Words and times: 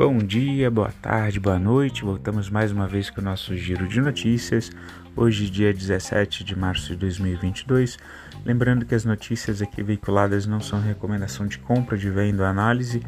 Bom 0.00 0.16
dia, 0.16 0.70
boa 0.70 0.90
tarde, 1.02 1.38
boa 1.38 1.58
noite. 1.58 2.04
Voltamos 2.04 2.48
mais 2.48 2.72
uma 2.72 2.88
vez 2.88 3.10
com 3.10 3.20
o 3.20 3.24
nosso 3.24 3.54
giro 3.54 3.86
de 3.86 4.00
notícias. 4.00 4.70
Hoje, 5.14 5.50
dia 5.50 5.74
17 5.74 6.42
de 6.42 6.58
março 6.58 6.88
de 6.88 6.96
2022. 6.96 7.98
Lembrando 8.42 8.86
que 8.86 8.94
as 8.94 9.04
notícias 9.04 9.60
aqui 9.60 9.82
veiculadas 9.82 10.46
não 10.46 10.58
são 10.58 10.80
recomendação 10.80 11.46
de 11.46 11.58
compra, 11.58 11.98
de 11.98 12.08
venda 12.08 12.44
ou 12.44 12.48
análise, 12.48 13.02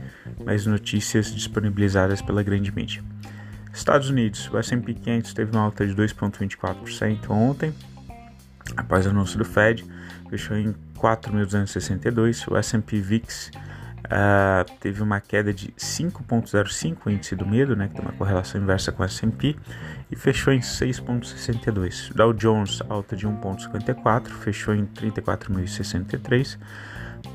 mas 0.45 0.67
notícias 0.67 1.35
disponibilizadas 1.35 2.21
pela 2.21 2.43
grande 2.43 2.71
mídia. 2.71 3.03
Estados 3.73 4.11
Unidos, 4.11 4.51
o 4.53 4.59
S&P 4.59 4.93
500 4.93 5.33
teve 5.33 5.51
uma 5.51 5.63
alta 5.63 5.87
de 5.87 5.95
2,24% 5.95 7.31
ontem, 7.31 7.73
após 8.77 9.07
o 9.07 9.09
anúncio 9.09 9.39
do 9.39 9.47
Fed, 9.47 9.83
fechou 10.29 10.59
em 10.59 10.75
4.262. 10.99 12.53
O 12.53 12.55
S&P 12.55 13.01
VIX 13.01 13.51
Uh, 14.05 14.65
teve 14.81 15.03
uma 15.03 15.21
queda 15.21 15.55
de 15.55 15.69
5,05 15.73 16.99
o 17.07 17.11
índice 17.11 17.37
do 17.37 17.47
medo, 17.47 17.77
né, 17.77 17.89
que 17.89 17.95
tem 17.95 18.03
uma 18.03 18.13
correlação 18.13 18.61
inversa 18.61 18.91
com 18.91 19.03
o 19.03 19.07
S&P, 19.07 19.57
e 20.11 20.17
fechou 20.17 20.53
em 20.53 20.61
6,62. 20.61 22.13
Dow 22.15 22.33
Jones 22.33 22.83
alta 22.89 23.17
de 23.17 23.27
1,54, 23.27 24.29
fechou 24.29 24.75
em 24.75 24.87
34.063. 24.87 26.59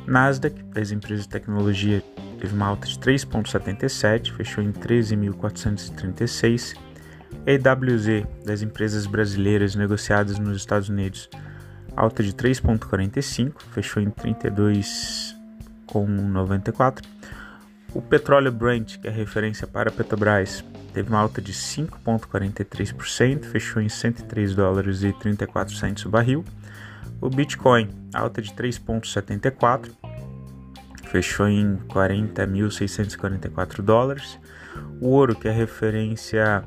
Nasdaq, 0.05 0.61
das 0.65 0.91
empresas 0.91 1.25
de 1.25 1.29
tecnologia, 1.29 2.03
teve 2.39 2.53
uma 2.53 2.67
alta 2.67 2.85
de 2.85 2.99
3,77, 2.99 4.33
fechou 4.33 4.63
em 4.63 4.71
13.436. 4.71 6.75
EWZ, 7.45 8.25
das 8.45 8.61
empresas 8.61 9.07
brasileiras 9.07 9.73
negociadas 9.73 10.37
nos 10.37 10.57
Estados 10.57 10.89
Unidos, 10.89 11.29
alta 11.95 12.21
de 12.21 12.33
3,45, 12.33 13.53
fechou 13.71 14.03
em 14.03 14.09
32 14.09 15.26
com 15.87 16.05
94. 16.05 17.07
O 17.93 18.01
petróleo 18.01 18.51
Brent, 18.51 18.99
que 18.99 19.07
é 19.07 19.11
referência 19.11 19.65
para 19.65 19.89
a 19.89 19.91
Petrobras, 19.91 20.63
teve 20.93 21.09
uma 21.09 21.19
alta 21.19 21.41
de 21.41 21.53
5,43%, 21.53 23.45
fechou 23.45 23.81
em 23.81 23.89
103 23.89 24.53
dólares 24.53 25.01
e 25.03 25.11
34 25.13 25.73
centos 25.75 26.05
o 26.05 26.09
barril. 26.09 26.45
O 27.19 27.29
Bitcoin, 27.29 27.89
alta 28.13 28.41
de 28.41 28.51
3,74%, 28.51 29.89
fechou 31.05 31.47
em 31.47 31.77
40.644 31.87 33.81
dólares. 33.81 34.37
O 35.01 35.07
ouro, 35.07 35.35
que 35.35 35.47
é 35.47 35.51
referência 35.51 36.63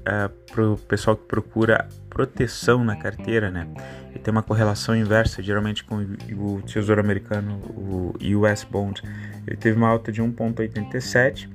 uh, 0.00 0.28
para 0.52 0.68
o 0.68 0.76
pessoal 0.76 1.16
que 1.16 1.26
procura 1.26 1.88
proteção 2.10 2.84
na 2.84 2.96
carteira, 2.96 3.50
né? 3.50 3.66
Tem 4.18 4.32
uma 4.32 4.42
correlação 4.42 4.96
inversa, 4.96 5.42
geralmente 5.42 5.84
com 5.84 5.96
o 5.96 6.62
Tesouro 6.62 7.00
Americano, 7.00 7.60
o 7.76 8.14
US 8.38 8.64
Bond. 8.64 9.02
Ele 9.46 9.56
teve 9.56 9.76
uma 9.76 9.88
alta 9.88 10.10
de 10.10 10.22
1,87, 10.22 11.48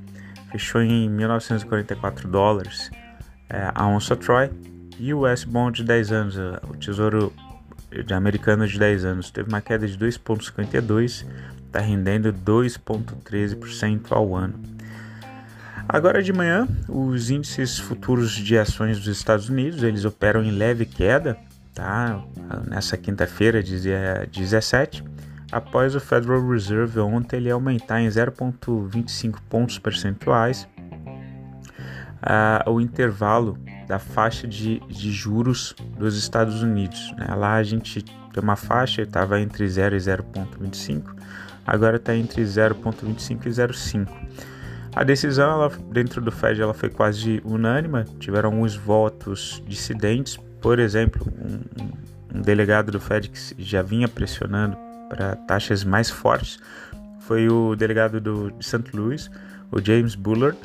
fechou 0.51 0.81
em 0.81 1.09
1944 1.09 2.27
dólares 2.27 2.91
é, 3.49 3.71
a 3.73 3.88
onça 3.88 4.16
Troy. 4.16 4.49
E 4.99 5.13
o 5.13 5.25
US 5.25 5.43
Bond 5.43 5.77
de 5.77 5.83
10 5.83 6.11
anos, 6.11 6.38
o 6.38 6.75
Tesouro 6.75 7.33
Americano 8.11 8.67
de 8.67 8.77
10 8.77 9.05
anos, 9.05 9.31
teve 9.31 9.49
uma 9.49 9.61
queda 9.61 9.88
de 9.88 9.97
2,52, 9.97 11.25
está 11.66 11.79
rendendo 11.79 12.31
2,13% 12.31 14.11
ao 14.11 14.35
ano. 14.35 14.53
Agora 15.88 16.21
de 16.21 16.31
manhã, 16.31 16.67
os 16.88 17.31
índices 17.31 17.79
futuros 17.79 18.31
de 18.31 18.57
ações 18.57 18.99
dos 18.99 19.07
Estados 19.07 19.49
Unidos, 19.49 19.81
eles 19.81 20.05
operam 20.05 20.44
em 20.44 20.51
leve 20.51 20.85
queda, 20.85 21.35
tá? 21.80 22.22
Nessa 22.67 22.97
quinta-feira, 22.97 23.63
dia 23.63 24.27
17, 24.31 25.02
após 25.49 25.95
o 25.95 25.99
Federal 25.99 26.45
Reserve 26.47 26.99
ontem 26.99 27.38
ele 27.38 27.49
aumentar 27.49 28.02
em 28.02 28.08
0,25 28.08 29.38
pontos 29.49 29.80
percentuais 29.80 30.67
uh, 32.22 32.69
o 32.69 32.81
intervalo 32.81 33.57
da 33.88 33.97
faixa 33.97 34.45
de, 34.45 34.79
de 34.81 35.12
juros 35.12 35.73
dos 35.97 36.17
Estados 36.17 36.62
Unidos. 36.62 37.13
Né? 37.17 37.34
Lá 37.34 37.56
a 37.56 37.63
gente 37.63 38.03
tem 38.03 38.44
uma 38.44 38.57
faixa, 38.57 39.03
estava 39.03 39.40
entre 39.40 39.67
0 39.67 39.96
e 39.96 40.00
0,25, 40.00 41.16
agora 41.66 41.96
está 41.96 42.13
entre 42.13 42.44
0,25 42.44 43.46
e 43.46 43.50
0,5. 43.50 44.07
A 44.96 45.03
decisão 45.03 45.50
ela, 45.50 45.72
dentro 45.91 46.19
do 46.19 46.31
Fed 46.31 46.61
ela 46.61 46.73
foi 46.73 46.90
quase 46.90 47.41
unânime, 47.46 48.03
tiveram 48.19 48.50
alguns 48.50 48.75
votos 48.75 49.63
dissidentes, 49.66 50.38
por 50.62 50.80
exemplo, 50.80 51.25
um, 51.38 52.38
um 52.38 52.42
delegado 52.42 52.92
do 52.92 53.00
Fed 53.00 53.30
que 53.30 53.40
já 53.58 53.81
vinha 53.81 54.08
pressionando 54.08 54.78
para 55.09 55.36
taxas 55.36 55.84
mais 55.84 56.09
fortes 56.09 56.59
foi 57.22 57.47
o 57.47 57.75
delegado 57.75 58.20
do, 58.20 58.52
de 58.52 58.66
St. 58.66 58.84
Louis, 58.94 59.30
o 59.72 59.80
James 59.80 60.16
Bullard, 60.16 60.58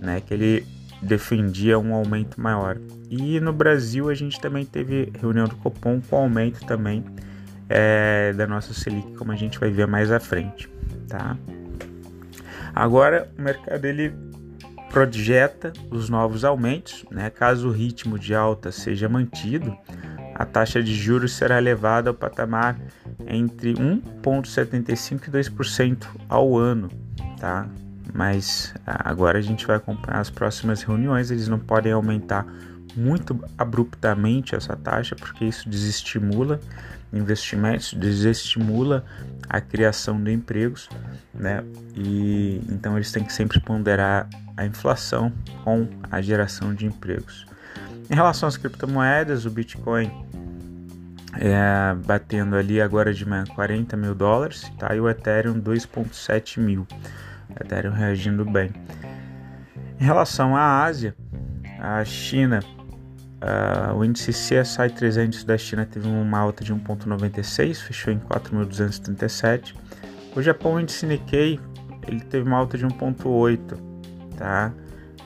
né, 0.00 0.20
que 0.20 0.34
ele 0.34 0.66
defendia 1.00 1.78
um 1.78 1.94
aumento 1.94 2.40
maior. 2.40 2.78
E 3.10 3.40
no 3.40 3.52
Brasil 3.52 4.08
a 4.08 4.14
gente 4.14 4.40
também 4.40 4.64
teve 4.64 5.12
reunião 5.18 5.46
do 5.46 5.56
Copom 5.56 6.00
com 6.00 6.16
aumento 6.16 6.64
também 6.66 7.04
é, 7.68 8.32
da 8.34 8.46
nossa 8.46 8.72
Selic, 8.74 9.14
como 9.14 9.32
a 9.32 9.36
gente 9.36 9.58
vai 9.58 9.70
ver 9.70 9.86
mais 9.86 10.12
à 10.12 10.20
frente, 10.20 10.68
tá? 11.08 11.36
Agora 12.74 13.30
o 13.38 13.42
mercado 13.42 13.84
ele 13.84 14.12
projeta 14.92 15.72
os 15.90 16.10
novos 16.10 16.44
aumentos, 16.44 17.04
né? 17.10 17.30
Caso 17.30 17.68
o 17.68 17.72
ritmo 17.72 18.18
de 18.18 18.34
alta 18.34 18.70
seja 18.70 19.08
mantido, 19.08 19.76
a 20.34 20.44
taxa 20.44 20.82
de 20.82 20.94
juros 20.94 21.32
será 21.32 21.56
elevada 21.56 22.10
ao 22.10 22.14
patamar 22.14 22.78
entre 23.26 23.72
1,75% 23.74 25.28
e 25.28 25.30
2% 25.30 26.06
ao 26.28 26.56
ano, 26.56 26.90
tá? 27.40 27.66
Mas 28.12 28.74
agora 28.84 29.38
a 29.38 29.42
gente 29.42 29.66
vai 29.66 29.76
acompanhar 29.76 30.20
as 30.20 30.28
próximas 30.28 30.82
reuniões, 30.82 31.30
eles 31.30 31.48
não 31.48 31.58
podem 31.58 31.92
aumentar 31.92 32.46
muito 32.96 33.38
abruptamente 33.56 34.54
essa 34.54 34.76
taxa, 34.76 35.14
porque 35.16 35.44
isso 35.44 35.68
desestimula 35.68 36.60
investimentos, 37.12 37.92
desestimula 37.92 39.04
a 39.48 39.60
criação 39.60 40.22
de 40.22 40.32
empregos, 40.32 40.88
né? 41.34 41.62
E 41.94 42.60
então 42.68 42.96
eles 42.96 43.12
têm 43.12 43.24
que 43.24 43.32
sempre 43.32 43.60
ponderar 43.60 44.28
a 44.56 44.64
inflação 44.64 45.32
com 45.64 45.88
a 46.10 46.20
geração 46.20 46.74
de 46.74 46.86
empregos. 46.86 47.46
Em 48.10 48.14
relação 48.14 48.48
às 48.48 48.56
criptomoedas, 48.56 49.44
o 49.46 49.50
Bitcoin 49.50 50.10
é, 51.34 51.94
batendo 52.04 52.56
ali 52.56 52.80
agora 52.80 53.12
de 53.12 53.26
manhã 53.26 53.44
40 53.44 53.96
mil 53.96 54.14
dólares, 54.14 54.70
tá? 54.78 54.94
E 54.94 55.00
o 55.00 55.08
Ethereum 55.08 55.60
2,7 55.60 56.60
mil. 56.60 56.86
O 57.48 57.62
Ethereum 57.62 57.92
reagindo 57.92 58.44
bem. 58.44 58.70
Em 60.00 60.04
relação 60.04 60.56
à 60.56 60.82
Ásia, 60.84 61.14
a 61.78 62.04
China 62.04 62.60
Uh, 63.42 63.96
o 63.96 64.04
índice 64.04 64.30
CSI 64.30 64.88
300 64.94 65.42
da 65.42 65.58
China 65.58 65.84
teve 65.84 66.06
uma 66.06 66.38
alta 66.38 66.62
de 66.62 66.72
1,96, 66.72 67.74
fechou 67.74 68.12
em 68.12 68.18
4.237. 68.20 69.74
O 70.36 70.40
Japão, 70.40 70.74
o 70.74 70.80
índice 70.80 71.04
Nikkei, 71.06 71.58
ele 72.06 72.20
teve 72.20 72.46
uma 72.46 72.56
alta 72.56 72.78
de 72.78 72.86
1,8, 72.86 73.76
tá? 74.36 74.72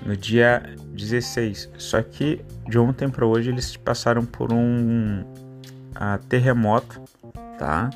No 0.05 0.17
dia 0.17 0.63
16. 0.95 1.69
Só 1.77 2.01
que 2.01 2.41
de 2.67 2.79
ontem 2.79 3.11
para 3.11 3.27
hoje 3.27 3.51
eles 3.51 3.77
passaram 3.77 4.25
por 4.25 4.51
um 4.51 5.21
uh, 5.21 6.19
terremoto, 6.27 7.03
tá? 7.59 7.91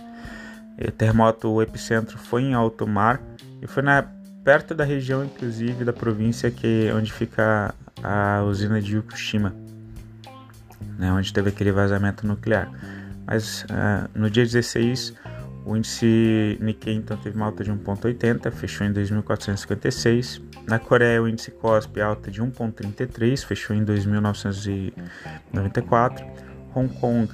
E 0.78 0.86
o 0.86 0.92
terremoto, 0.92 1.48
o 1.48 1.62
epicentro 1.62 2.18
foi 2.18 2.42
em 2.42 2.52
alto 2.52 2.86
mar 2.86 3.22
e 3.62 3.66
foi 3.66 3.82
na, 3.82 4.04
perto 4.44 4.74
da 4.74 4.84
região, 4.84 5.24
inclusive, 5.24 5.82
da 5.82 5.94
província 5.94 6.50
que 6.50 6.90
onde 6.94 7.10
fica 7.10 7.74
a 8.02 8.42
usina 8.44 8.82
de 8.82 8.96
Fukushima 8.96 9.69
né, 10.98 11.12
onde 11.12 11.32
teve 11.32 11.50
aquele 11.50 11.72
vazamento 11.72 12.26
nuclear. 12.26 12.70
Mas 13.26 13.64
uh, 13.64 14.08
no 14.14 14.30
dia 14.30 14.44
16, 14.44 15.14
o 15.64 15.76
índice 15.76 16.58
Nikkei 16.60 16.94
então 16.94 17.16
teve 17.16 17.36
uma 17.36 17.46
alta 17.46 17.62
de 17.62 17.70
1,80, 17.70 18.50
fechou 18.50 18.84
em 18.86 18.92
2.456. 18.92 20.42
Na 20.66 20.78
Coreia, 20.78 21.22
o 21.22 21.28
índice 21.28 21.50
KOSPI 21.50 22.00
alta 22.00 22.30
de 22.30 22.42
1,33, 22.42 23.44
fechou 23.44 23.76
em 23.76 23.84
2.994. 23.84 26.24
Hong 26.74 26.88
Kong, 26.94 27.30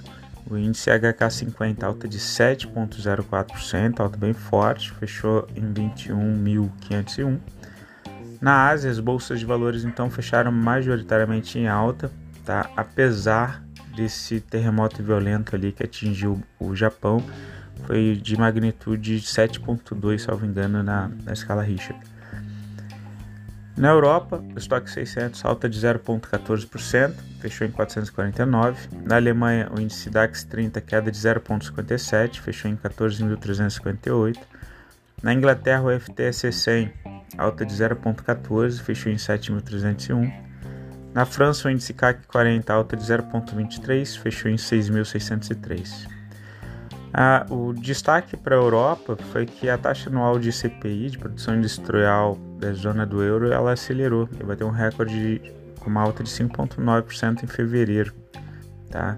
o 0.51 0.57
índice 0.57 0.91
HK50 0.91 1.83
alta 1.83 2.09
de 2.09 2.19
7,04%, 2.19 4.01
alta 4.01 4.17
bem 4.17 4.33
forte, 4.33 4.93
fechou 4.93 5.47
em 5.55 5.73
21.501. 5.73 7.39
Na 8.41 8.69
Ásia, 8.69 8.91
as 8.91 8.99
bolsas 8.99 9.39
de 9.39 9.47
valores 9.47 9.85
então 9.85 10.11
fecharam 10.11 10.51
majoritariamente 10.53 11.59
em 11.59 11.69
alta, 11.69 12.11
tá? 12.47 12.71
Apesar 12.77 13.63
desse 13.95 14.41
terremoto 14.41 15.03
violento 15.03 15.55
ali 15.55 15.73
que 15.73 15.83
atingiu 15.83 16.41
o 16.59 16.75
Japão, 16.75 17.23
foi 17.87 18.19
de 18.23 18.39
magnitude 18.39 19.21
7.2, 19.21 20.21
salvo 20.21 20.47
engano, 20.47 20.83
na, 20.83 21.11
na 21.25 21.33
escala 21.33 21.63
Richter. 21.63 21.97
Na 23.77 23.89
Europa, 23.89 24.43
o 24.55 24.59
estoque 24.59 24.91
600 24.91 25.45
alta 25.45 25.69
de 25.69 25.79
0,14%, 25.79 27.15
fechou 27.41 27.67
em 27.67 27.71
449. 27.71 28.89
Na 29.05 29.17
Alemanha, 29.17 29.71
o 29.71 29.79
índice 29.79 30.09
DAX 30.09 30.45
30 30.45 30.81
queda 30.81 31.11
de 31.11 31.19
0,57, 31.19 32.41
fechou 32.41 32.71
em 32.71 32.77
14.358. 32.77 34.39
Na 35.23 35.35
Inglaterra, 35.35 35.83
o 35.83 36.01
FTSE 36.01 36.53
100 36.53 36.93
alta 37.37 37.67
de 37.67 37.75
0,14, 37.75 38.81
fechou 38.81 39.13
em 39.13 39.17
7.301. 39.17 40.46
Na 41.17 41.25
França, 41.25 41.67
o 41.67 41.71
índice 41.71 41.95
CAC 41.95 42.27
40, 42.27 42.71
alta 42.75 42.95
de 42.95 43.03
0,23, 43.03 44.19
fechou 44.19 44.51
em 44.51 44.57
6.603. 44.57 46.07
Ah, 47.11 47.47
o 47.49 47.73
destaque 47.73 48.37
para 48.37 48.55
a 48.55 48.59
Europa 48.59 49.17
foi 49.33 49.47
que 49.47 49.67
a 49.71 49.79
taxa 49.79 50.11
anual 50.11 50.39
de 50.39 50.53
CPI, 50.53 51.09
de 51.09 51.17
produção 51.17 51.57
industrial 51.57 52.37
da 52.61 52.71
zona 52.75 53.07
do 53.07 53.23
euro, 53.23 53.51
ela 53.51 53.73
acelerou 53.73 54.29
e 54.39 54.45
bateu 54.45 54.67
um 54.67 54.71
recorde 54.71 55.41
com 55.81 55.89
uma 55.89 56.03
alta 56.03 56.23
de 56.23 56.29
5,9% 56.29 57.45
em 57.45 57.47
fevereiro. 57.47 58.13
Tá? 58.91 59.17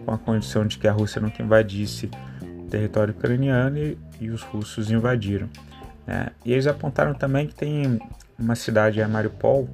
com 0.00 0.12
a 0.12 0.18
condição 0.18 0.66
de 0.66 0.78
que 0.78 0.88
a 0.88 0.92
Rússia 0.92 1.20
nunca 1.20 1.42
invadisse 1.42 2.10
o 2.42 2.68
território 2.68 3.14
ucraniano 3.14 3.78
e, 3.78 3.98
e 4.20 4.30
os 4.30 4.42
russos 4.42 4.90
invadiram. 4.90 5.48
Né. 6.06 6.28
E 6.44 6.52
eles 6.52 6.66
apontaram 6.66 7.14
também 7.14 7.46
que 7.46 7.54
tem 7.54 8.00
uma 8.38 8.54
cidade, 8.54 9.00
é 9.00 9.06
Mariupol, 9.06 9.68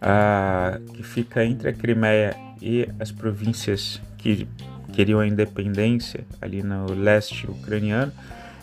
uh, 0.00 0.92
que 0.92 1.02
fica 1.02 1.44
entre 1.44 1.70
a 1.70 1.72
Crimeia 1.72 2.36
e 2.60 2.88
as 3.00 3.10
províncias 3.10 4.00
que 4.18 4.48
queriam 4.92 5.20
a 5.20 5.26
independência 5.26 6.24
ali 6.40 6.62
no 6.62 6.92
leste 6.92 7.46
ucraniano, 7.50 8.12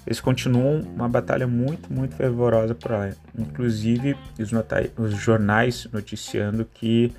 eles 0.06 0.20
continuam 0.20 0.82
uma 0.82 1.08
batalha 1.08 1.48
muito, 1.48 1.92
muito 1.94 2.16
fervorosa 2.16 2.76
por 2.76 2.92
lá. 2.92 3.12
Inclusive, 3.38 4.18
os, 4.38 4.52
os 4.98 5.14
jornais 5.14 5.88
noticiando 5.94 6.66
que 6.66 7.14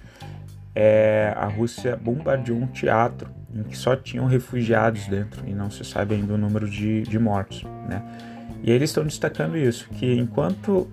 é, 0.74 1.32
a 1.36 1.46
Rússia 1.46 1.96
bombardeou 1.96 2.58
um 2.58 2.66
teatro 2.66 3.30
em 3.54 3.62
que 3.62 3.76
só 3.76 3.94
tinham 3.94 4.26
refugiados 4.26 5.06
dentro 5.06 5.46
e 5.46 5.54
não 5.54 5.70
se 5.70 5.84
sabe 5.84 6.14
ainda 6.14 6.34
o 6.34 6.38
número 6.38 6.68
de, 6.68 7.02
de 7.02 7.18
mortos. 7.18 7.62
Né? 7.88 8.02
E 8.62 8.70
eles 8.70 8.90
estão 8.90 9.04
destacando 9.04 9.56
isso, 9.56 9.88
que 9.90 10.14
enquanto 10.14 10.90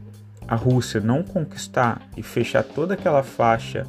a 0.48 0.56
Rússia 0.56 1.00
não 1.00 1.24
conquistar 1.24 2.02
e 2.16 2.22
fechar 2.22 2.64
toda 2.64 2.94
aquela 2.94 3.24
faixa 3.24 3.88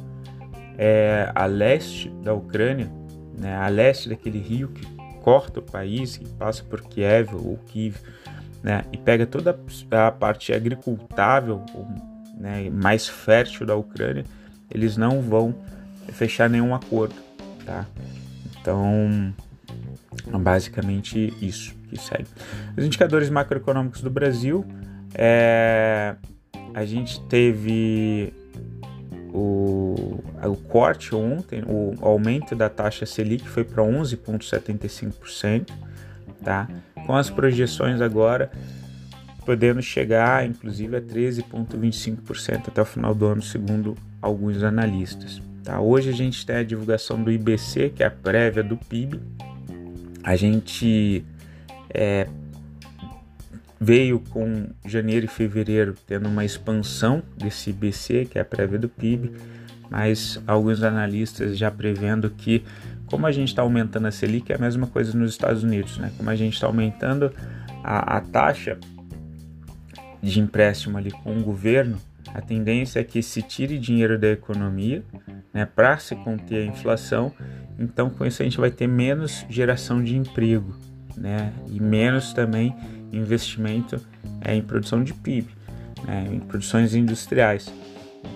é, 0.77 1.29
a 1.35 1.45
leste 1.45 2.09
da 2.23 2.33
Ucrânia, 2.33 2.89
né, 3.37 3.55
a 3.55 3.67
leste 3.67 4.09
daquele 4.09 4.39
rio 4.39 4.69
que 4.69 4.85
corta 5.21 5.59
o 5.59 5.63
país, 5.63 6.17
que 6.17 6.27
passa 6.29 6.63
por 6.63 6.81
Kiev 6.81 7.35
ou 7.35 7.57
Kiev, 7.67 7.97
né, 8.63 8.83
e 8.91 8.97
pega 8.97 9.25
toda 9.25 9.59
a 9.91 10.11
parte 10.11 10.53
agricultável, 10.53 11.63
né, 12.37 12.69
mais 12.69 13.07
fértil 13.07 13.65
da 13.65 13.75
Ucrânia, 13.75 14.23
eles 14.71 14.97
não 14.97 15.21
vão 15.21 15.55
fechar 16.11 16.49
nenhum 16.49 16.73
acordo, 16.73 17.15
tá? 17.65 17.85
Então, 18.59 19.33
basicamente 20.39 21.33
isso 21.41 21.75
que 21.89 21.97
segue. 21.97 22.27
Os 22.77 22.85
indicadores 22.85 23.29
macroeconômicos 23.29 24.01
do 24.01 24.09
Brasil, 24.09 24.65
é, 25.13 26.15
a 26.73 26.85
gente 26.85 27.21
teve 27.27 28.33
o, 29.33 30.23
o 30.43 30.55
corte 30.67 31.15
ontem, 31.15 31.63
o 31.65 31.95
aumento 32.01 32.55
da 32.55 32.69
taxa 32.69 33.05
Selic 33.05 33.47
foi 33.47 33.63
para 33.63 33.83
11,75%, 33.83 35.71
tá? 36.43 36.67
com 37.05 37.15
as 37.15 37.29
projeções 37.29 38.01
agora 38.01 38.51
podendo 39.45 39.81
chegar 39.81 40.45
inclusive 40.45 40.95
a 40.95 41.01
13,25% 41.01 42.69
até 42.69 42.81
o 42.81 42.85
final 42.85 43.13
do 43.13 43.25
ano, 43.25 43.41
segundo 43.41 43.95
alguns 44.21 44.63
analistas. 44.63 45.41
Tá? 45.63 45.79
Hoje 45.79 46.09
a 46.09 46.13
gente 46.13 46.45
tem 46.45 46.57
a 46.57 46.63
divulgação 46.63 47.23
do 47.23 47.31
IBC, 47.31 47.91
que 47.95 48.03
é 48.03 48.07
a 48.07 48.11
prévia 48.11 48.63
do 48.63 48.75
PIB. 48.75 49.19
A 50.21 50.35
gente 50.35 51.23
é, 51.89 52.27
veio 53.79 54.19
com 54.19 54.67
janeiro 54.85 55.25
e 55.25 55.29
fevereiro 55.29 55.95
tendo 56.05 56.27
uma 56.27 56.43
expansão 56.43 57.23
desse 57.37 57.69
IBC, 57.69 58.25
que 58.25 58.37
é 58.37 58.41
a 58.41 58.45
prévia 58.45 58.77
do 58.77 58.89
PIB, 58.89 59.31
mas 59.89 60.41
alguns 60.45 60.83
analistas 60.83 61.57
já 61.57 61.71
prevendo 61.71 62.29
que, 62.29 62.63
como 63.05 63.25
a 63.25 63.31
gente 63.31 63.49
está 63.49 63.61
aumentando 63.61 64.07
a 64.07 64.11
Selic, 64.11 64.51
é 64.51 64.55
a 64.55 64.59
mesma 64.59 64.87
coisa 64.87 65.17
nos 65.17 65.31
Estados 65.31 65.63
Unidos, 65.63 65.97
né? 65.97 66.11
como 66.17 66.29
a 66.29 66.35
gente 66.35 66.53
está 66.53 66.67
aumentando 66.67 67.31
a, 67.83 68.17
a 68.17 68.21
taxa 68.21 68.77
de 70.21 70.39
empréstimo 70.39 70.97
ali 70.97 71.11
com 71.11 71.37
o 71.37 71.41
governo, 71.41 71.97
a 72.33 72.41
tendência 72.41 72.99
é 72.99 73.03
que 73.03 73.21
se 73.21 73.41
tire 73.41 73.77
dinheiro 73.77 74.17
da 74.17 74.29
economia 74.29 75.03
né, 75.53 75.65
para 75.65 75.97
se 75.97 76.15
conter 76.15 76.63
a 76.63 76.65
inflação, 76.65 77.31
então 77.77 78.09
com 78.09 78.25
isso 78.25 78.41
a 78.41 78.45
gente 78.45 78.57
vai 78.57 78.71
ter 78.71 78.87
menos 78.87 79.45
geração 79.49 80.03
de 80.03 80.17
emprego 80.17 80.75
né, 81.15 81.53
e 81.69 81.79
menos 81.79 82.33
também 82.33 82.75
investimento 83.11 84.01
é, 84.41 84.55
em 84.55 84.61
produção 84.61 85.03
de 85.03 85.13
PIB, 85.13 85.47
né, 86.05 86.27
em 86.31 86.39
produções 86.39 86.95
industriais. 86.95 87.71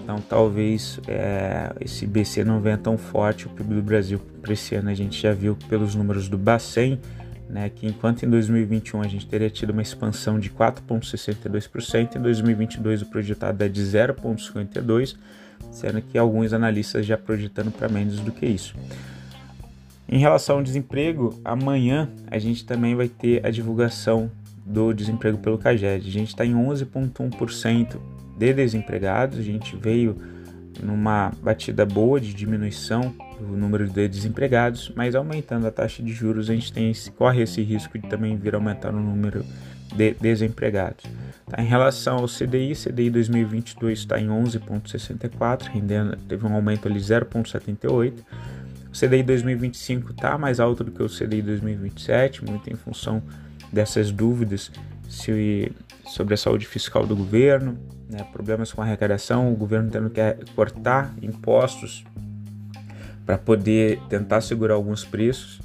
Então, 0.03 0.21
talvez 0.21 0.99
é, 1.07 1.73
esse 1.81 2.05
BC 2.05 2.43
não 2.43 2.61
venha 2.61 2.77
tão 2.77 2.97
forte 2.97 3.47
o 3.47 3.49
PIB 3.49 3.75
do 3.75 3.81
Brasil 3.81 4.19
para 4.41 4.53
esse 4.53 4.75
ano. 4.75 4.89
A 4.89 4.93
gente 4.93 5.21
já 5.21 5.33
viu 5.33 5.57
pelos 5.67 5.95
números 5.95 6.29
do 6.29 6.37
Bacen, 6.37 6.99
né, 7.49 7.69
que 7.69 7.87
enquanto 7.87 8.23
em 8.23 8.29
2021 8.29 9.01
a 9.01 9.07
gente 9.07 9.25
teria 9.25 9.49
tido 9.49 9.71
uma 9.71 9.81
expansão 9.81 10.39
de 10.39 10.49
4,62%, 10.49 12.15
em 12.15 12.21
2022 12.21 13.01
o 13.01 13.05
projetado 13.05 13.63
é 13.63 13.69
de 13.69 13.81
0,52%, 13.81 15.15
sendo 15.71 16.01
que 16.01 16.17
alguns 16.17 16.53
analistas 16.53 17.05
já 17.05 17.17
projetando 17.17 17.71
para 17.71 17.89
menos 17.89 18.19
do 18.19 18.31
que 18.31 18.45
isso. 18.45 18.75
Em 20.09 20.19
relação 20.19 20.57
ao 20.57 20.63
desemprego, 20.63 21.39
amanhã 21.43 22.09
a 22.31 22.39
gente 22.39 22.65
também 22.65 22.95
vai 22.95 23.09
ter 23.09 23.45
a 23.45 23.49
divulgação 23.49 24.31
do 24.65 24.93
desemprego 24.93 25.37
pelo 25.37 25.57
CAGED. 25.57 26.07
A 26.07 26.11
gente 26.11 26.29
está 26.29 26.45
em 26.45 26.53
11,1% 26.53 27.97
de 28.37 28.53
desempregados, 28.53 29.39
a 29.39 29.41
gente 29.41 29.75
veio 29.75 30.15
numa 30.81 31.31
batida 31.41 31.85
boa 31.85 32.19
de 32.19 32.33
diminuição 32.33 33.13
do 33.39 33.55
número 33.55 33.87
de 33.87 34.07
desempregados, 34.07 34.91
mas 34.95 35.15
aumentando 35.15 35.67
a 35.67 35.71
taxa 35.71 36.01
de 36.01 36.11
juros, 36.11 36.49
a 36.49 36.53
gente 36.53 36.71
tem 36.73 36.91
corre 37.17 37.43
esse 37.43 37.61
risco 37.61 37.97
de 37.97 38.07
também 38.07 38.35
vir 38.35 38.55
aumentar 38.55 38.93
o 38.93 38.99
número 38.99 39.45
de 39.95 40.13
desempregados. 40.15 41.05
Tá, 41.49 41.61
em 41.61 41.65
relação 41.65 42.17
ao 42.17 42.27
CDI, 42.27 42.73
CDI 42.75 43.09
2022 43.09 43.99
está 43.99 44.19
em 44.19 44.27
11,64, 44.27 45.69
rendendo, 45.71 46.17
teve 46.27 46.45
um 46.45 46.53
aumento 46.53 46.87
ali 46.87 46.99
0,78. 46.99 48.13
O 48.89 48.99
CDI 48.99 49.23
2025 49.23 50.11
está 50.11 50.37
mais 50.37 50.59
alto 50.59 50.83
do 50.83 50.91
que 50.91 51.01
o 51.01 51.07
CDI 51.07 51.41
2027, 51.41 52.43
muito 52.43 52.69
em 52.69 52.75
função 52.75 53.21
dessas 53.71 54.11
dúvidas 54.11 54.71
se, 55.07 55.71
sobre 56.05 56.33
a 56.33 56.37
saúde 56.37 56.65
fiscal 56.65 57.05
do 57.05 57.15
governo, 57.15 57.77
né, 58.09 58.25
problemas 58.31 58.71
com 58.71 58.81
a 58.81 58.85
arrecadação, 58.85 59.51
o 59.51 59.55
governo 59.55 59.89
tendo 59.89 60.09
que 60.09 60.21
cortar 60.55 61.13
impostos 61.21 62.05
para 63.25 63.37
poder 63.37 63.99
tentar 64.07 64.39
segurar 64.41 64.75
alguns 64.75 65.03
preços. 65.03 65.59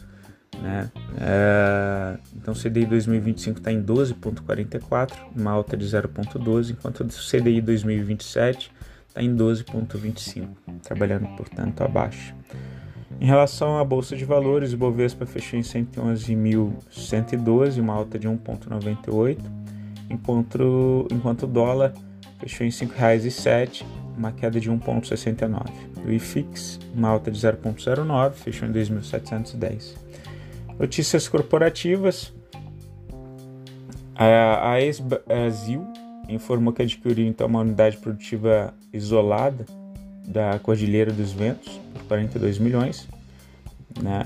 Né? 0.61 0.91
É, 1.21 2.19
então 2.37 2.53
o 2.53 2.57
CDI 2.57 2.85
2025 2.87 3.59
está 3.59 3.71
em 3.73 3.81
12,44, 3.83 5.13
uma 5.37 5.53
alta 5.53 5.77
de 5.77 5.87
0,12, 5.87 6.73
enquanto 6.73 7.01
o 7.01 7.07
CDI 7.07 7.61
2027 7.61 8.73
está 9.09 9.23
em 9.23 9.37
12,25, 9.37 10.49
trabalhando 10.83 11.29
portanto 11.37 11.83
abaixo. 11.83 12.35
Em 13.21 13.27
relação 13.27 13.79
à 13.79 13.85
bolsa 13.85 14.17
de 14.17 14.25
valores, 14.25 14.73
o 14.73 14.77
Bovespa 14.77 15.25
fechou 15.27 15.59
em 15.59 15.63
111.112, 15.63 17.81
uma 17.81 17.95
alta 17.95 18.19
de 18.19 18.27
1,98, 18.27 19.39
enquanto, 20.11 21.07
enquanto 21.11 21.45
o 21.45 21.47
dólar 21.47 21.93
fechou 22.43 22.67
em 22.67 22.71
R$ 22.71 22.77
5,07, 22.77 23.85
uma 24.17 24.33
queda 24.33 24.59
de 24.59 24.71
1,69. 24.71 25.71
O 26.05 26.11
IFIX, 26.11 26.81
uma 26.95 27.09
alta 27.09 27.31
de 27.31 27.39
0,09, 27.39 28.33
fechou 28.33 28.69
em 28.69 28.73
2.710. 28.73 29.95
Notícias 30.79 31.29
corporativas. 31.29 32.33
A, 34.15 34.73
a 34.73 34.81
ex-Brasil 34.81 35.87
informou 36.29 36.73
que 36.73 36.83
adquiriu 36.83 37.27
então 37.27 37.47
uma 37.47 37.61
unidade 37.61 37.97
produtiva 37.97 38.75
isolada 38.93 39.65
da 40.27 40.59
Cordilheira 40.59 41.13
dos 41.13 41.33
Ventos 41.33 41.81
por 41.93 42.03
42 42.05 42.59
milhões. 42.59 43.09
Né? 44.01 44.25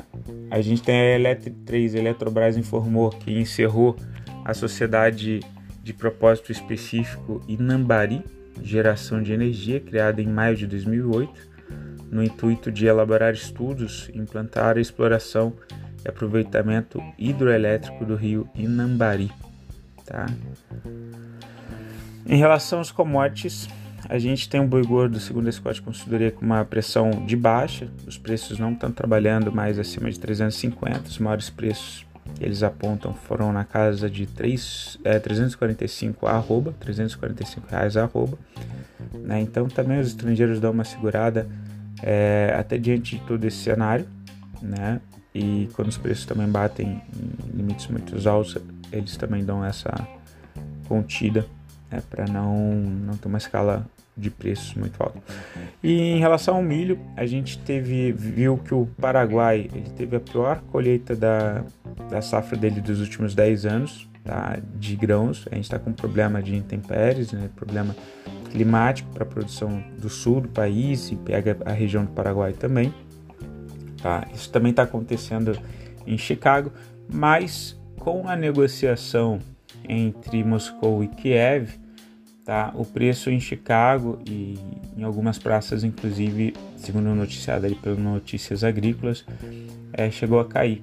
A 0.50 0.60
gente 0.60 0.82
tem 0.82 0.94
a 0.94 1.14
Eletri 1.16 1.50
3, 1.50 1.94
a 1.94 1.98
Eletrobras 1.98 2.56
informou 2.56 3.10
que 3.10 3.38
encerrou 3.38 3.96
a 4.44 4.54
sociedade 4.54 5.40
de 5.86 5.92
propósito 5.92 6.50
específico 6.50 7.40
Inambari, 7.46 8.20
geração 8.60 9.22
de 9.22 9.32
energia, 9.32 9.78
criada 9.78 10.20
em 10.20 10.26
maio 10.26 10.56
de 10.56 10.66
2008, 10.66 11.32
no 12.10 12.24
intuito 12.24 12.72
de 12.72 12.86
elaborar 12.86 13.32
estudos, 13.32 14.10
implantar 14.12 14.76
a 14.76 14.80
exploração 14.80 15.54
e 16.04 16.08
aproveitamento 16.08 17.00
hidroelétrico 17.16 18.04
do 18.04 18.16
rio 18.16 18.48
Inambari. 18.52 19.30
Tá? 20.04 20.26
Em 22.26 22.36
relação 22.36 22.80
aos 22.80 22.90
commodities, 22.90 23.68
a 24.08 24.18
gente 24.18 24.48
tem 24.48 24.60
um 24.60 24.66
boi 24.66 24.82
gordo, 24.84 25.20
segundo 25.20 25.48
a 25.48 25.52
Scott 25.52 25.80
Consultoria, 25.82 26.32
com 26.32 26.44
uma 26.44 26.64
pressão 26.64 27.10
de 27.24 27.36
baixa. 27.36 27.86
Os 28.04 28.18
preços 28.18 28.58
não 28.58 28.72
estão 28.72 28.90
trabalhando 28.90 29.52
mais 29.52 29.78
acima 29.78 30.10
de 30.10 30.18
350. 30.18 31.02
Os 31.02 31.18
maiores 31.20 31.48
preços 31.48 32.05
eles 32.40 32.62
apontam 32.62 33.14
foram 33.14 33.52
na 33.52 33.64
casa 33.64 34.10
de 34.10 34.26
3, 34.26 34.98
é, 35.04 35.18
345 35.18 36.26
arroba, 36.26 36.74
345 36.80 37.66
reais 37.68 37.96
arroba. 37.96 38.38
Né? 39.14 39.40
Então 39.40 39.68
também 39.68 40.00
os 40.00 40.08
estrangeiros 40.08 40.60
dão 40.60 40.72
uma 40.72 40.84
segurada 40.84 41.48
é, 42.02 42.54
até 42.58 42.76
diante 42.76 43.16
de 43.16 43.22
todo 43.24 43.44
esse 43.44 43.58
cenário. 43.58 44.06
Né? 44.60 45.00
E 45.34 45.68
quando 45.74 45.88
os 45.88 45.98
preços 45.98 46.24
também 46.24 46.48
batem 46.48 47.02
em 47.14 47.56
limites 47.56 47.86
muito 47.88 48.16
altos, 48.28 48.56
eles 48.92 49.16
também 49.16 49.44
dão 49.44 49.64
essa 49.64 49.92
contida 50.88 51.46
né, 51.90 52.02
para 52.08 52.26
não, 52.26 52.74
não 52.74 53.16
ter 53.16 53.28
uma 53.28 53.38
escala 53.38 53.86
de 54.16 54.30
preços 54.30 54.74
muito 54.74 55.00
alto. 55.02 55.20
E 55.82 55.92
em 55.92 56.18
relação 56.18 56.56
ao 56.56 56.62
milho, 56.62 56.98
a 57.16 57.26
gente 57.26 57.58
teve 57.58 58.12
viu 58.12 58.56
que 58.56 58.72
o 58.72 58.86
Paraguai 58.98 59.68
ele 59.72 59.90
teve 59.90 60.16
a 60.16 60.20
pior 60.20 60.62
colheita 60.72 61.14
da, 61.14 61.64
da 62.08 62.22
safra 62.22 62.56
dele 62.56 62.80
dos 62.80 63.00
últimos 63.00 63.34
10 63.34 63.66
anos 63.66 64.08
tá, 64.24 64.58
de 64.74 64.96
grãos. 64.96 65.46
A 65.50 65.54
gente 65.54 65.64
está 65.64 65.78
com 65.78 65.92
problema 65.92 66.42
de 66.42 66.56
intempéries, 66.56 67.32
né, 67.32 67.50
problema 67.54 67.94
climático 68.50 69.10
para 69.12 69.24
a 69.24 69.26
produção 69.26 69.84
do 69.98 70.08
sul 70.08 70.40
do 70.40 70.48
país 70.48 71.10
e 71.12 71.16
pega 71.16 71.58
a 71.66 71.72
região 71.72 72.04
do 72.04 72.10
Paraguai 72.12 72.52
também. 72.54 72.94
Tá? 74.02 74.26
Isso 74.34 74.50
também 74.50 74.70
está 74.70 74.84
acontecendo 74.84 75.58
em 76.06 76.16
Chicago, 76.16 76.72
mas 77.12 77.78
com 77.98 78.28
a 78.28 78.36
negociação 78.36 79.40
entre 79.88 80.42
Moscou 80.42 81.02
e 81.02 81.08
Kiev, 81.08 81.70
Tá? 82.46 82.72
O 82.76 82.84
preço 82.84 83.28
em 83.28 83.40
Chicago 83.40 84.20
e 84.24 84.56
em 84.96 85.02
algumas 85.02 85.36
praças, 85.36 85.82
inclusive, 85.82 86.54
segundo 86.76 87.12
noticiado 87.12 87.66
ali 87.66 87.74
pelo 87.74 87.98
Notícias 87.98 88.62
Agrícolas, 88.62 89.24
é, 89.92 90.08
chegou 90.12 90.38
a 90.38 90.44
cair. 90.44 90.80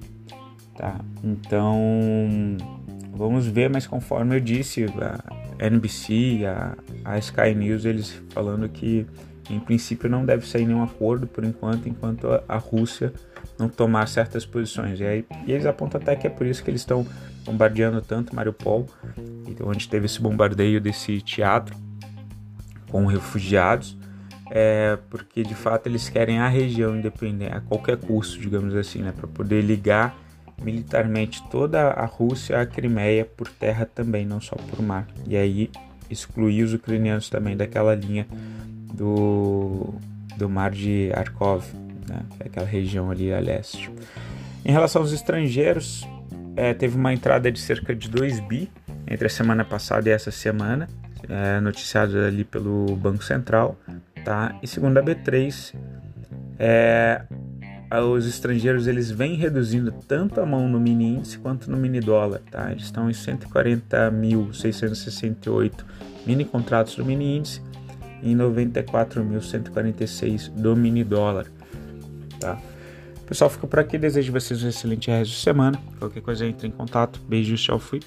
Tá? 0.76 1.00
Então, 1.24 1.80
vamos 3.14 3.46
ver, 3.46 3.70
mas 3.70 3.86
conforme 3.86 4.36
eu 4.36 4.40
disse, 4.40 4.84
a 4.84 5.66
NBC, 5.66 6.42
a, 6.44 6.76
a 7.02 7.18
Sky 7.18 7.54
News, 7.56 7.86
eles 7.86 8.10
falando 8.28 8.68
que 8.68 9.06
em 9.50 9.60
princípio 9.60 10.08
não 10.08 10.24
deve 10.24 10.46
sair 10.46 10.66
nenhum 10.66 10.82
acordo 10.82 11.26
por 11.26 11.44
enquanto, 11.44 11.88
enquanto 11.88 12.28
a, 12.48 12.56
Rússia 12.56 13.12
não 13.58 13.68
tomar 13.68 14.08
certas 14.08 14.46
posições. 14.46 15.00
E, 15.00 15.04
aí, 15.04 15.24
e 15.46 15.52
eles 15.52 15.66
apontam 15.66 16.00
até 16.00 16.16
que 16.16 16.26
é 16.26 16.30
por 16.30 16.46
isso 16.46 16.62
que 16.62 16.70
eles 16.70 16.80
estão 16.80 17.06
bombardeando 17.44 18.00
tanto 18.00 18.34
Mariupol, 18.34 18.88
onde 19.62 19.88
teve 19.88 20.06
esse 20.06 20.20
bombardeio 20.20 20.80
desse 20.80 21.20
teatro 21.20 21.76
com 22.90 23.06
refugiados, 23.06 23.96
é, 24.50 24.98
porque 25.10 25.42
de 25.42 25.54
fato 25.54 25.88
eles 25.88 26.08
querem 26.08 26.38
a 26.38 26.48
região 26.48 26.96
independente 26.96 27.52
a 27.52 27.60
qualquer 27.60 27.96
custo, 27.96 28.40
digamos 28.40 28.74
assim, 28.74 29.02
né, 29.02 29.12
para 29.12 29.26
poder 29.26 29.62
ligar 29.62 30.16
militarmente 30.62 31.42
toda 31.50 31.90
a 31.90 32.06
Rússia 32.06 32.60
à 32.60 32.66
Crimeia 32.66 33.24
por 33.24 33.48
terra 33.48 33.84
também, 33.84 34.24
não 34.24 34.40
só 34.40 34.56
por 34.56 34.80
mar. 34.80 35.06
E 35.26 35.36
aí 35.36 35.70
excluir 36.08 36.62
os 36.62 36.72
ucranianos 36.72 37.28
também 37.28 37.56
daquela 37.56 37.94
linha 37.94 38.26
do, 38.94 39.94
do 40.36 40.48
mar 40.48 40.70
de 40.70 41.10
Arkhov, 41.14 41.64
né, 42.08 42.20
é 42.40 42.46
aquela 42.46 42.66
região 42.66 43.10
ali 43.10 43.32
a 43.32 43.40
leste. 43.40 43.90
Em 44.64 44.72
relação 44.72 45.02
aos 45.02 45.12
estrangeiros, 45.12 46.06
é, 46.56 46.72
teve 46.72 46.96
uma 46.96 47.12
entrada 47.12 47.50
de 47.50 47.60
cerca 47.60 47.94
de 47.94 48.08
2 48.08 48.40
bi 48.40 48.70
entre 49.06 49.26
a 49.26 49.30
semana 49.30 49.62
passada 49.64 50.08
e 50.08 50.12
essa 50.12 50.30
semana, 50.30 50.88
é, 51.28 51.60
noticiado 51.60 52.18
ali 52.18 52.44
pelo 52.44 52.96
Banco 52.96 53.22
Central, 53.22 53.78
tá? 54.24 54.58
E 54.62 54.66
segundo 54.66 54.96
a 54.98 55.02
B3, 55.02 55.74
é, 56.58 57.20
os 58.10 58.26
estrangeiros 58.26 58.86
eles 58.86 59.10
vêm 59.10 59.36
reduzindo 59.36 59.92
tanto 60.08 60.40
a 60.40 60.46
mão 60.46 60.66
no 60.68 60.80
mini 60.80 61.16
índice 61.16 61.38
quanto 61.38 61.70
no 61.70 61.76
mini 61.76 62.00
dólar, 62.00 62.40
tá? 62.50 62.72
Eles 62.72 62.84
estão 62.84 63.10
em 63.10 63.12
140.668 63.12 65.84
mini 66.26 66.44
contratos 66.44 66.96
do 66.96 67.04
mini 67.04 67.36
índice 67.36 67.60
em 68.24 68.36
94.146 68.36 70.50
do 70.50 70.74
mini 70.74 71.04
dólar, 71.04 71.46
tá? 72.40 72.58
Pessoal, 73.26 73.50
fica 73.50 73.66
por 73.66 73.78
aqui. 73.78 73.96
Desejo 73.96 74.32
vocês 74.32 74.62
um 74.62 74.68
excelente 74.68 75.10
resto 75.10 75.32
de 75.32 75.40
semana. 75.40 75.80
Qualquer 75.98 76.22
coisa, 76.22 76.46
entre 76.46 76.68
em 76.68 76.70
contato. 76.70 77.20
Beijos, 77.26 77.62
tchau, 77.62 77.78
fui. 77.78 78.00